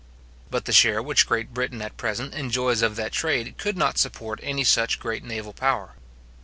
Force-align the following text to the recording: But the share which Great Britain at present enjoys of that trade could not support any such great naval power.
But 0.49 0.65
the 0.65 0.71
share 0.71 0.99
which 0.99 1.27
Great 1.27 1.53
Britain 1.53 1.79
at 1.79 1.95
present 1.95 2.33
enjoys 2.33 2.81
of 2.81 2.95
that 2.95 3.11
trade 3.11 3.59
could 3.59 3.77
not 3.77 3.99
support 3.99 4.39
any 4.41 4.63
such 4.63 4.99
great 4.99 5.23
naval 5.23 5.53
power. 5.53 5.93